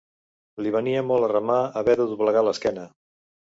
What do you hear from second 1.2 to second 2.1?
a remà haver